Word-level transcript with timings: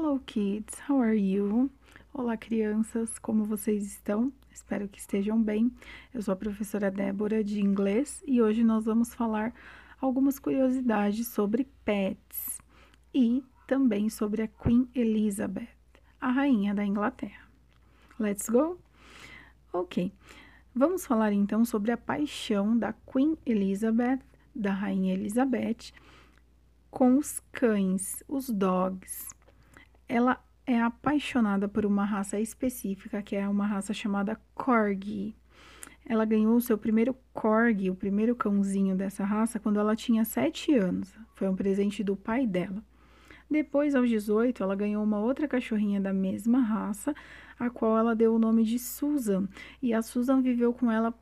Hello 0.00 0.20
kids, 0.24 0.78
how 0.88 1.00
are 1.00 1.18
you? 1.18 1.68
Olá 2.14 2.36
crianças, 2.36 3.18
como 3.18 3.42
vocês 3.42 3.84
estão? 3.84 4.32
Espero 4.48 4.86
que 4.86 5.00
estejam 5.00 5.42
bem. 5.42 5.72
Eu 6.14 6.22
sou 6.22 6.32
a 6.32 6.36
professora 6.36 6.88
Débora 6.88 7.42
de 7.42 7.60
inglês 7.60 8.22
e 8.24 8.40
hoje 8.40 8.62
nós 8.62 8.84
vamos 8.84 9.12
falar 9.12 9.52
algumas 10.00 10.38
curiosidades 10.38 11.26
sobre 11.26 11.66
pets 11.84 12.60
e 13.12 13.42
também 13.66 14.08
sobre 14.08 14.42
a 14.42 14.46
Queen 14.46 14.88
Elizabeth, 14.94 15.66
a 16.20 16.30
rainha 16.30 16.72
da 16.72 16.84
Inglaterra. 16.86 17.48
Let's 18.20 18.48
go? 18.48 18.78
Ok. 19.72 20.12
Vamos 20.72 21.04
falar 21.04 21.32
então 21.32 21.64
sobre 21.64 21.90
a 21.90 21.96
paixão 21.96 22.78
da 22.78 22.92
Queen 22.92 23.36
Elizabeth, 23.44 24.20
da 24.54 24.72
rainha 24.72 25.14
Elizabeth, 25.14 25.92
com 26.88 27.18
os 27.18 27.40
cães, 27.50 28.22
os 28.28 28.48
dogs. 28.48 29.36
Ela 30.08 30.42
é 30.66 30.80
apaixonada 30.80 31.68
por 31.68 31.84
uma 31.84 32.04
raça 32.04 32.40
específica, 32.40 33.22
que 33.22 33.36
é 33.36 33.48
uma 33.48 33.66
raça 33.66 33.92
chamada 33.92 34.40
Corgi. 34.54 35.34
Ela 36.06 36.24
ganhou 36.24 36.56
o 36.56 36.60
seu 36.60 36.78
primeiro 36.78 37.14
Corgi, 37.32 37.90
o 37.90 37.94
primeiro 37.94 38.34
cãozinho 38.34 38.96
dessa 38.96 39.24
raça, 39.24 39.60
quando 39.60 39.78
ela 39.78 39.94
tinha 39.94 40.24
7 40.24 40.74
anos. 40.74 41.14
Foi 41.34 41.48
um 41.48 41.54
presente 41.54 42.02
do 42.02 42.16
pai 42.16 42.46
dela. 42.46 42.82
Depois, 43.50 43.94
aos 43.94 44.08
18, 44.08 44.62
ela 44.62 44.74
ganhou 44.74 45.02
uma 45.02 45.18
outra 45.18 45.48
cachorrinha 45.48 46.00
da 46.00 46.12
mesma 46.12 46.60
raça, 46.60 47.14
a 47.58 47.70
qual 47.70 47.98
ela 47.98 48.14
deu 48.14 48.34
o 48.34 48.38
nome 48.38 48.64
de 48.64 48.78
Susan. 48.78 49.48
E 49.82 49.92
a 49.92 50.02
Susan 50.02 50.40
viveu 50.40 50.72
com 50.72 50.90
ela 50.90 51.14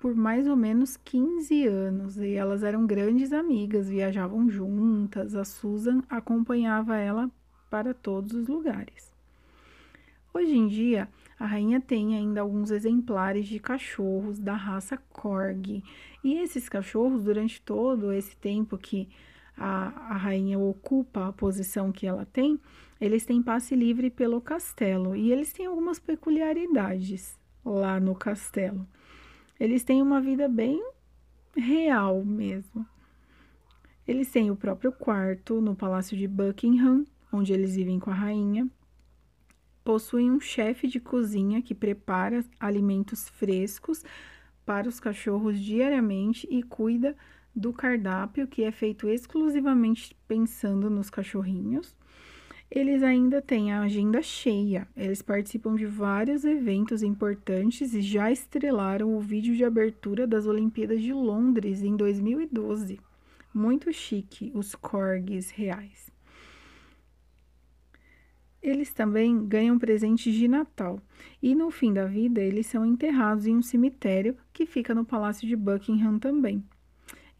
por 0.00 0.14
mais 0.14 0.46
ou 0.46 0.56
menos 0.56 0.96
15 0.96 1.66
anos 1.66 2.18
e 2.18 2.34
elas 2.34 2.62
eram 2.62 2.86
grandes 2.86 3.32
amigas, 3.32 3.88
viajavam 3.88 4.48
juntas. 4.48 5.34
A 5.34 5.44
Susan 5.44 6.02
acompanhava 6.08 6.96
ela 6.96 7.30
para 7.70 7.94
todos 7.94 8.34
os 8.34 8.48
lugares. 8.48 9.12
Hoje 10.32 10.56
em 10.56 10.68
dia, 10.68 11.08
a 11.38 11.46
rainha 11.46 11.80
tem 11.80 12.14
ainda 12.14 12.40
alguns 12.40 12.70
exemplares 12.70 13.46
de 13.46 13.58
cachorros 13.58 14.38
da 14.38 14.54
raça 14.54 14.96
Corgi. 15.12 15.82
E 16.22 16.34
esses 16.34 16.68
cachorros, 16.68 17.24
durante 17.24 17.60
todo 17.62 18.12
esse 18.12 18.36
tempo 18.36 18.76
que 18.76 19.08
a, 19.56 20.12
a 20.12 20.16
rainha 20.16 20.58
ocupa 20.58 21.28
a 21.28 21.32
posição 21.32 21.90
que 21.90 22.06
ela 22.06 22.26
tem, 22.26 22.60
eles 23.00 23.24
têm 23.24 23.42
passe 23.42 23.74
livre 23.74 24.10
pelo 24.10 24.40
castelo. 24.40 25.16
E 25.16 25.32
eles 25.32 25.52
têm 25.52 25.66
algumas 25.66 25.98
peculiaridades 25.98 27.38
lá 27.64 27.98
no 27.98 28.14
castelo. 28.14 28.86
Eles 29.58 29.82
têm 29.82 30.02
uma 30.02 30.20
vida 30.20 30.48
bem 30.48 30.82
real 31.56 32.24
mesmo. 32.24 32.86
Eles 34.06 34.30
têm 34.30 34.50
o 34.50 34.56
próprio 34.56 34.92
quarto 34.92 35.60
no 35.60 35.74
Palácio 35.74 36.16
de 36.16 36.26
Buckingham, 36.26 37.04
onde 37.32 37.52
eles 37.52 37.76
vivem 37.76 37.98
com 37.98 38.10
a 38.10 38.14
rainha. 38.14 38.68
Possuem 39.84 40.30
um 40.30 40.40
chefe 40.40 40.86
de 40.86 41.00
cozinha 41.00 41.62
que 41.62 41.74
prepara 41.74 42.44
alimentos 42.60 43.28
frescos 43.28 44.04
para 44.64 44.88
os 44.88 45.00
cachorros 45.00 45.58
diariamente 45.58 46.46
e 46.50 46.62
cuida 46.62 47.16
do 47.54 47.72
cardápio 47.72 48.46
que 48.46 48.62
é 48.62 48.70
feito 48.70 49.08
exclusivamente 49.08 50.16
pensando 50.26 50.90
nos 50.90 51.10
cachorrinhos. 51.10 51.96
Eles 52.70 53.02
ainda 53.02 53.40
têm 53.40 53.72
a 53.72 53.80
agenda 53.80 54.20
cheia. 54.20 54.86
Eles 54.94 55.22
participam 55.22 55.74
de 55.74 55.86
vários 55.86 56.44
eventos 56.44 57.02
importantes 57.02 57.94
e 57.94 58.02
já 58.02 58.30
estrelaram 58.30 59.16
o 59.16 59.20
vídeo 59.20 59.56
de 59.56 59.64
abertura 59.64 60.26
das 60.26 60.46
Olimpíadas 60.46 61.00
de 61.00 61.12
Londres 61.12 61.82
em 61.82 61.96
2012. 61.96 63.00
Muito 63.54 63.90
chique, 63.90 64.52
os 64.54 64.74
corgis 64.74 65.50
reais. 65.50 66.12
Eles 68.68 68.92
também 68.92 69.46
ganham 69.46 69.78
presentes 69.78 70.34
de 70.34 70.46
Natal 70.46 71.00
e 71.42 71.54
no 71.54 71.70
fim 71.70 71.90
da 71.90 72.04
vida 72.04 72.42
eles 72.42 72.66
são 72.66 72.84
enterrados 72.84 73.46
em 73.46 73.56
um 73.56 73.62
cemitério 73.62 74.36
que 74.52 74.66
fica 74.66 74.94
no 74.94 75.06
Palácio 75.06 75.48
de 75.48 75.56
Buckingham 75.56 76.18
também. 76.18 76.62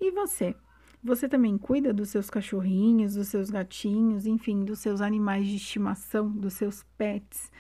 E 0.01 0.11
você? 0.11 0.57
Você 1.05 1.29
também 1.29 1.59
cuida 1.59 1.93
dos 1.93 2.09
seus 2.09 2.31
cachorrinhos, 2.31 3.15
dos 3.15 3.29
seus 3.29 3.51
gatinhos, 3.51 4.25
enfim, 4.25 4.65
dos 4.65 4.79
seus 4.79 5.03
animais 5.03 5.47
de 5.47 5.57
estimação, 5.57 6.31
dos 6.31 6.55
seus 6.55 6.83
pets, 6.97 7.53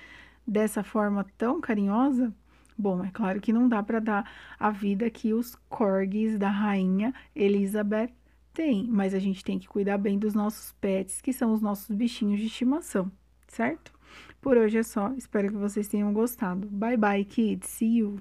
dessa 0.46 0.82
forma 0.82 1.26
tão 1.36 1.60
carinhosa? 1.60 2.34
Bom, 2.76 3.04
é 3.04 3.10
claro 3.10 3.38
que 3.38 3.52
não 3.52 3.68
dá 3.68 3.82
para 3.82 4.00
dar 4.00 4.32
a 4.58 4.70
vida 4.70 5.10
que 5.10 5.34
os 5.34 5.54
corgis 5.68 6.38
da 6.38 6.48
rainha 6.48 7.12
Elizabeth 7.36 8.14
têm, 8.54 8.88
mas 8.88 9.12
a 9.12 9.18
gente 9.18 9.44
tem 9.44 9.58
que 9.58 9.68
cuidar 9.68 9.98
bem 9.98 10.18
dos 10.18 10.32
nossos 10.32 10.72
pets, 10.80 11.20
que 11.20 11.34
são 11.34 11.52
os 11.52 11.60
nossos 11.60 11.94
bichinhos 11.94 12.40
de 12.40 12.46
estimação, 12.46 13.12
certo? 13.48 13.92
Por 14.41 14.56
hoje 14.56 14.78
é 14.78 14.82
só, 14.82 15.12
espero 15.16 15.48
que 15.48 15.56
vocês 15.56 15.88
tenham 15.88 16.12
gostado. 16.12 16.66
Bye 16.69 16.97
bye, 16.97 17.25
kids. 17.25 17.69
See 17.69 17.98
you. 17.98 18.20